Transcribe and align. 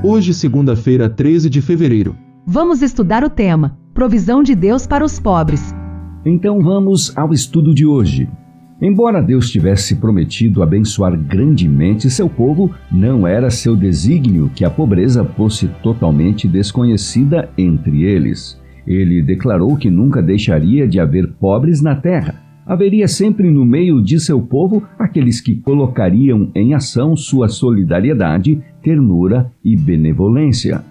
Hoje, 0.00 0.32
segunda-feira, 0.32 1.10
13 1.10 1.50
de 1.50 1.60
fevereiro. 1.60 2.14
Vamos 2.46 2.82
estudar 2.82 3.24
o 3.24 3.28
tema: 3.28 3.76
Provisão 3.92 4.44
de 4.44 4.54
Deus 4.54 4.86
para 4.86 5.04
os 5.04 5.18
pobres. 5.18 5.74
Então 6.24 6.62
vamos 6.62 7.12
ao 7.16 7.32
estudo 7.32 7.74
de 7.74 7.84
hoje. 7.84 8.28
Embora 8.80 9.20
Deus 9.20 9.50
tivesse 9.50 9.96
prometido 9.96 10.62
abençoar 10.62 11.18
grandemente 11.18 12.08
seu 12.08 12.28
povo, 12.30 12.70
não 12.92 13.26
era 13.26 13.50
seu 13.50 13.74
desígnio 13.74 14.48
que 14.54 14.64
a 14.64 14.70
pobreza 14.70 15.24
fosse 15.24 15.66
totalmente 15.82 16.46
desconhecida 16.46 17.50
entre 17.58 18.04
eles. 18.04 18.56
Ele 18.86 19.20
declarou 19.20 19.76
que 19.76 19.90
nunca 19.90 20.22
deixaria 20.22 20.86
de 20.86 21.00
haver 21.00 21.32
pobres 21.40 21.82
na 21.82 21.96
terra. 21.96 22.47
Haveria 22.68 23.08
sempre 23.08 23.50
no 23.50 23.64
meio 23.64 24.02
de 24.02 24.20
seu 24.20 24.42
povo 24.42 24.86
aqueles 24.98 25.40
que 25.40 25.54
colocariam 25.54 26.50
em 26.54 26.74
ação 26.74 27.16
sua 27.16 27.48
solidariedade, 27.48 28.62
ternura 28.82 29.50
e 29.64 29.74
benevolência. 29.74 30.84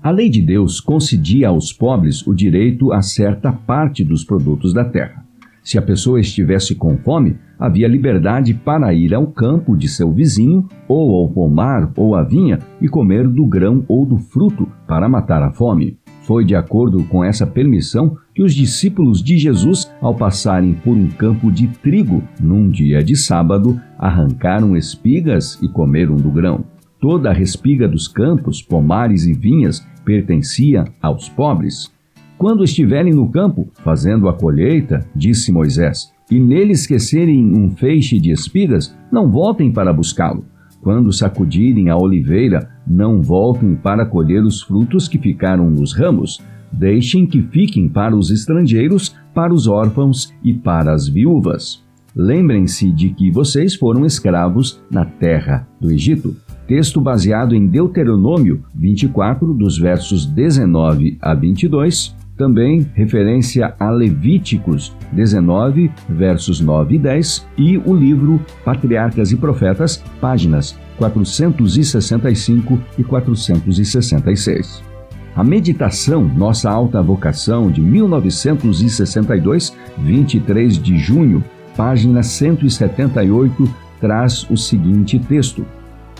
A 0.00 0.12
lei 0.12 0.28
de 0.28 0.40
Deus 0.40 0.80
concedia 0.80 1.48
aos 1.48 1.72
pobres 1.72 2.24
o 2.24 2.32
direito 2.32 2.92
a 2.92 3.02
certa 3.02 3.52
parte 3.52 4.04
dos 4.04 4.22
produtos 4.22 4.72
da 4.72 4.84
terra. 4.84 5.26
Se 5.64 5.76
a 5.76 5.82
pessoa 5.82 6.20
estivesse 6.20 6.76
com 6.76 6.96
fome, 6.98 7.36
havia 7.58 7.88
liberdade 7.88 8.54
para 8.54 8.94
ir 8.94 9.12
ao 9.12 9.26
campo 9.26 9.76
de 9.76 9.88
seu 9.88 10.12
vizinho, 10.12 10.68
ou 10.86 11.16
ao 11.16 11.28
pomar 11.28 11.90
ou 11.96 12.14
à 12.14 12.22
vinha, 12.22 12.60
e 12.80 12.86
comer 12.86 13.26
do 13.26 13.44
grão 13.44 13.84
ou 13.88 14.06
do 14.06 14.16
fruto 14.16 14.68
para 14.86 15.08
matar 15.08 15.42
a 15.42 15.50
fome. 15.50 15.98
Foi 16.26 16.44
de 16.44 16.56
acordo 16.56 17.04
com 17.04 17.22
essa 17.22 17.46
permissão 17.46 18.16
que 18.34 18.42
os 18.42 18.52
discípulos 18.52 19.22
de 19.22 19.38
Jesus, 19.38 19.88
ao 20.00 20.12
passarem 20.12 20.74
por 20.74 20.96
um 20.96 21.06
campo 21.06 21.52
de 21.52 21.68
trigo 21.68 22.20
num 22.40 22.68
dia 22.68 23.02
de 23.02 23.14
sábado, 23.14 23.80
arrancaram 23.96 24.76
espigas 24.76 25.56
e 25.62 25.68
comeram 25.68 26.16
do 26.16 26.28
grão. 26.28 26.64
Toda 27.00 27.30
a 27.30 27.32
respiga 27.32 27.86
dos 27.86 28.08
campos, 28.08 28.60
pomares 28.60 29.24
e 29.24 29.32
vinhas 29.32 29.86
pertencia 30.04 30.84
aos 31.00 31.28
pobres. 31.28 31.92
Quando 32.36 32.64
estiverem 32.64 33.12
no 33.12 33.30
campo, 33.30 33.70
fazendo 33.84 34.28
a 34.28 34.34
colheita, 34.34 35.06
disse 35.14 35.52
Moisés, 35.52 36.12
e 36.28 36.40
nele 36.40 36.72
esquecerem 36.72 37.56
um 37.56 37.70
feixe 37.70 38.18
de 38.18 38.32
espigas, 38.32 38.96
não 39.12 39.30
voltem 39.30 39.70
para 39.70 39.92
buscá-lo. 39.92 40.44
Quando 40.82 41.12
sacudirem 41.12 41.88
a 41.88 41.96
oliveira, 41.96 42.68
não 42.86 43.20
voltem 43.20 43.74
para 43.74 44.06
colher 44.06 44.42
os 44.42 44.62
frutos 44.62 45.08
que 45.08 45.18
ficaram 45.18 45.68
nos 45.70 45.92
ramos. 45.92 46.40
Deixem 46.72 47.26
que 47.26 47.42
fiquem 47.42 47.88
para 47.88 48.14
os 48.14 48.30
estrangeiros, 48.30 49.14
para 49.34 49.52
os 49.52 49.66
órfãos 49.66 50.32
e 50.42 50.52
para 50.52 50.92
as 50.92 51.08
viúvas. 51.08 51.84
Lembrem-se 52.14 52.90
de 52.90 53.10
que 53.10 53.30
vocês 53.30 53.74
foram 53.74 54.06
escravos 54.06 54.80
na 54.90 55.04
terra 55.04 55.68
do 55.80 55.90
Egito. 55.90 56.34
Texto 56.66 57.00
baseado 57.00 57.54
em 57.54 57.66
Deuteronômio 57.66 58.64
24, 58.74 59.52
dos 59.52 59.78
versos 59.78 60.26
19 60.26 61.18
a 61.20 61.34
22, 61.34 62.16
também 62.36 62.86
referência 62.94 63.74
a 63.78 63.90
Levíticos 63.90 64.94
19, 65.12 65.90
versos 66.08 66.60
9 66.60 66.94
e 66.96 66.98
10, 66.98 67.46
e 67.56 67.78
o 67.78 67.94
livro 67.94 68.40
Patriarcas 68.64 69.32
e 69.32 69.36
Profetas, 69.36 70.02
páginas 70.20 70.76
465 70.98 72.78
e 72.98 73.04
466. 73.04 74.84
A 75.34 75.44
meditação 75.44 76.24
Nossa 76.24 76.70
Alta 76.70 77.02
Vocação 77.02 77.70
de 77.70 77.80
1962, 77.80 79.76
23 79.98 80.78
de 80.82 80.98
junho, 80.98 81.44
página 81.76 82.22
178, 82.22 83.68
traz 84.00 84.48
o 84.50 84.56
seguinte 84.56 85.18
texto: 85.18 85.66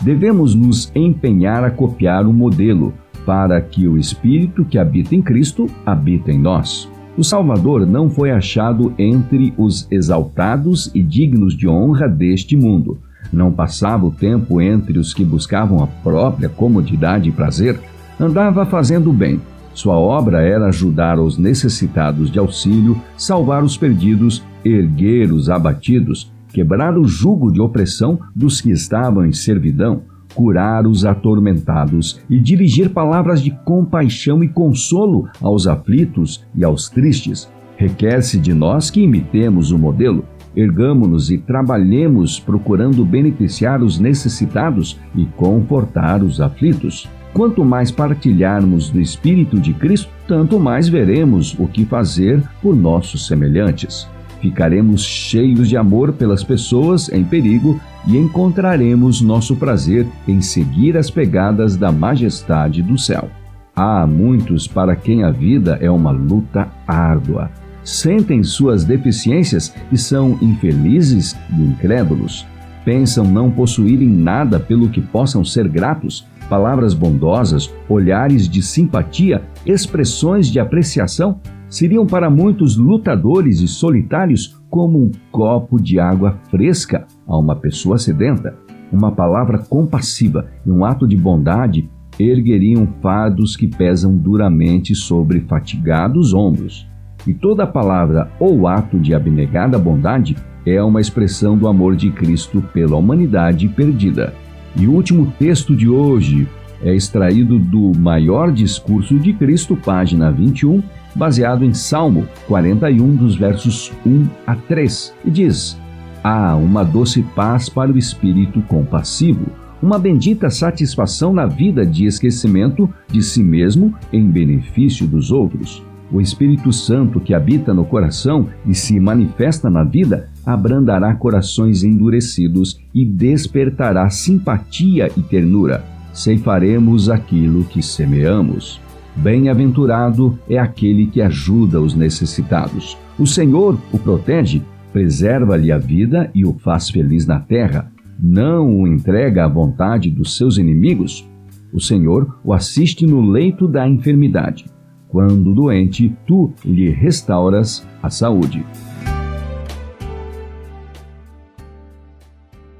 Devemos 0.03 0.53
nos 0.53 0.91
empenhar 0.95 1.63
a 1.63 1.71
copiar 1.71 2.27
o 2.27 2.33
modelo 2.33 2.93
para 3.27 3.59
que 3.59 3.85
o 3.89 3.97
Espírito 3.97 4.63
que 4.63 4.77
habita 4.77 5.13
em 5.13 5.21
Cristo 5.21 5.69
habite 5.85 6.31
em 6.31 6.39
nós. 6.39 6.89
O 7.17 7.25
Salvador 7.25 7.85
não 7.85 8.09
foi 8.09 8.31
achado 8.31 8.93
entre 8.97 9.53
os 9.57 9.85
exaltados 9.91 10.89
e 10.95 11.03
dignos 11.03 11.53
de 11.53 11.67
honra 11.67 12.07
deste 12.07 12.55
mundo. 12.55 12.99
Não 13.33 13.51
passava 13.51 14.05
o 14.05 14.11
tempo 14.11 14.61
entre 14.61 14.97
os 14.97 15.13
que 15.13 15.25
buscavam 15.25 15.83
a 15.83 15.87
própria 15.87 16.47
comodidade 16.47 17.27
e 17.27 17.31
prazer. 17.33 17.77
Andava 18.17 18.65
fazendo 18.65 19.11
bem. 19.11 19.41
Sua 19.73 19.97
obra 19.97 20.41
era 20.41 20.67
ajudar 20.67 21.19
os 21.19 21.37
necessitados 21.37 22.31
de 22.31 22.39
auxílio, 22.39 22.97
salvar 23.17 23.61
os 23.61 23.75
perdidos, 23.75 24.41
erguer 24.63 25.33
os 25.33 25.49
abatidos, 25.49 26.31
quebrar 26.53 26.97
o 26.97 27.03
jugo 27.03 27.51
de 27.51 27.59
opressão 27.59 28.19
dos 28.33 28.61
que 28.61 28.71
estavam 28.71 29.25
em 29.25 29.33
servidão 29.33 30.03
curar 30.37 30.85
os 30.85 31.03
atormentados 31.03 32.21
e 32.29 32.39
dirigir 32.39 32.91
palavras 32.91 33.41
de 33.41 33.49
compaixão 33.65 34.43
e 34.43 34.47
consolo 34.47 35.27
aos 35.41 35.65
aflitos 35.65 36.45
e 36.53 36.63
aos 36.63 36.89
tristes. 36.89 37.51
Requer-se 37.75 38.37
de 38.37 38.53
nós 38.53 38.91
que 38.91 39.01
imitemos 39.01 39.71
o 39.71 39.79
modelo, 39.79 40.23
ergamo-nos 40.55 41.31
e 41.31 41.39
trabalhemos 41.39 42.39
procurando 42.39 43.03
beneficiar 43.03 43.81
os 43.81 43.97
necessitados 43.99 44.99
e 45.15 45.25
confortar 45.25 46.21
os 46.21 46.39
aflitos. 46.39 47.09
Quanto 47.33 47.65
mais 47.65 47.89
partilharmos 47.89 48.91
do 48.91 49.01
Espírito 49.01 49.59
de 49.59 49.73
Cristo, 49.73 50.09
tanto 50.27 50.59
mais 50.59 50.87
veremos 50.87 51.55
o 51.57 51.67
que 51.67 51.83
fazer 51.83 52.43
por 52.61 52.75
nossos 52.75 53.25
semelhantes. 53.25 54.07
Ficaremos 54.41 55.03
cheios 55.03 55.67
de 55.67 55.75
amor 55.75 56.13
pelas 56.13 56.43
pessoas 56.43 57.09
em 57.09 57.23
perigo 57.23 57.79
e 58.07 58.15
encontraremos 58.15 59.21
nosso 59.21 59.55
prazer 59.55 60.07
em 60.27 60.41
seguir 60.41 60.95
as 60.95 61.09
pegadas 61.09 61.75
da 61.75 61.91
majestade 61.91 62.81
do 62.81 62.97
céu. 62.97 63.29
Há 63.75 64.05
muitos 64.07 64.67
para 64.67 64.95
quem 64.95 65.23
a 65.23 65.31
vida 65.31 65.77
é 65.81 65.89
uma 65.89 66.11
luta 66.11 66.67
árdua. 66.87 67.51
Sentem 67.83 68.43
suas 68.43 68.83
deficiências 68.83 69.73
e 69.91 69.97
são 69.97 70.37
infelizes 70.41 71.35
e 71.51 71.61
incrédulos. 71.61 72.45
Pensam 72.83 73.25
não 73.25 73.51
possuírem 73.51 74.07
nada 74.07 74.59
pelo 74.59 74.89
que 74.89 75.01
possam 75.01 75.43
ser 75.43 75.67
gratos, 75.67 76.25
palavras 76.49 76.93
bondosas, 76.93 77.71
olhares 77.89 78.47
de 78.47 78.61
simpatia, 78.61 79.41
expressões 79.65 80.47
de 80.47 80.59
apreciação 80.59 81.39
seriam 81.69 82.05
para 82.05 82.29
muitos 82.29 82.77
lutadores 82.77 83.61
e 83.61 83.67
solitários 83.67 84.59
como 84.69 85.03
um 85.03 85.11
copo 85.31 85.81
de 85.81 85.99
água 85.99 86.37
fresca 86.49 87.05
a 87.27 87.37
uma 87.37 87.55
pessoa 87.55 87.97
sedenta. 87.97 88.55
Uma 88.91 89.11
palavra 89.11 89.59
compassiva 89.59 90.47
e 90.65 90.71
um 90.71 90.85
ato 90.85 91.07
de 91.07 91.17
bondade 91.17 91.89
ergueriam 92.19 92.87
fardos 93.01 93.55
que 93.55 93.67
pesam 93.67 94.15
duramente 94.17 94.95
sobre 94.95 95.41
fatigados 95.41 96.33
ombros. 96.33 96.87
E 97.25 97.33
toda 97.33 97.67
palavra 97.67 98.31
ou 98.39 98.67
ato 98.67 98.97
de 98.97 99.13
abnegada 99.13 99.77
bondade 99.77 100.35
é 100.65 100.81
uma 100.81 101.01
expressão 101.01 101.57
do 101.57 101.67
amor 101.67 101.95
de 101.95 102.09
Cristo 102.11 102.63
pela 102.73 102.95
humanidade 102.95 103.67
perdida. 103.67 104.33
E 104.75 104.87
o 104.87 104.93
último 104.93 105.33
texto 105.37 105.75
de 105.75 105.89
hoje 105.89 106.47
é 106.81 106.93
extraído 106.93 107.57
do 107.57 107.91
Maior 107.97 108.51
Discurso 108.51 109.17
de 109.17 109.33
Cristo, 109.33 109.75
página 109.75 110.31
21, 110.31 110.83
baseado 111.17 111.65
em 111.65 111.73
Salmo 111.73 112.27
41, 112.47 113.15
dos 113.15 113.35
versos 113.35 113.91
1 114.05 114.27
a 114.45 114.55
3, 114.55 115.13
e 115.25 115.31
diz: 115.31 115.77
Há 116.23 116.55
uma 116.55 116.83
doce 116.83 117.23
paz 117.35 117.67
para 117.67 117.91
o 117.91 117.97
espírito 117.97 118.61
compassivo, 118.61 119.47
uma 119.81 119.97
bendita 119.97 120.49
satisfação 120.49 121.33
na 121.33 121.45
vida 121.45 121.85
de 121.85 122.05
esquecimento 122.05 122.89
de 123.11 123.21
si 123.21 123.43
mesmo 123.43 123.93
em 124.13 124.29
benefício 124.29 125.07
dos 125.07 125.31
outros. 125.31 125.83
O 126.09 126.21
Espírito 126.21 126.71
Santo 126.71 127.19
que 127.19 127.33
habita 127.33 127.73
no 127.73 127.83
coração 127.83 128.47
e 128.65 128.73
se 128.73 128.97
manifesta 128.97 129.69
na 129.69 129.83
vida 129.83 130.29
abrandará 130.45 131.13
corações 131.13 131.83
endurecidos 131.83 132.79
e 132.93 133.05
despertará 133.05 134.09
simpatia 134.09 135.11
e 135.17 135.21
ternura. 135.21 135.83
Ceifaremos 136.13 137.09
aquilo 137.09 137.65
que 137.65 137.83
semeamos. 137.83 138.79
Bem-aventurado 139.17 140.37
é 140.47 140.59
aquele 140.59 141.07
que 141.07 141.21
ajuda 141.21 141.81
os 141.81 141.95
necessitados. 141.95 142.97
O 143.17 143.25
Senhor 143.25 143.77
o 143.91 143.97
protege, 143.97 144.61
preserva-lhe 144.93 145.71
a 145.71 145.77
vida 145.77 146.29
e 146.35 146.45
o 146.45 146.53
faz 146.53 146.89
feliz 146.89 147.25
na 147.25 147.39
terra. 147.39 147.91
Não 148.19 148.81
o 148.81 148.87
entrega 148.87 149.45
à 149.45 149.47
vontade 149.47 150.11
dos 150.11 150.37
seus 150.37 150.57
inimigos. 150.57 151.27
O 151.73 151.81
Senhor 151.81 152.39
o 152.43 152.53
assiste 152.53 153.05
no 153.07 153.21
leito 153.21 153.67
da 153.67 153.87
enfermidade. 153.87 154.65
Quando 155.07 155.53
doente, 155.53 156.15
tu 156.27 156.53
lhe 156.63 156.89
restauras 156.89 157.87
a 158.03 158.09
saúde. 158.09 158.63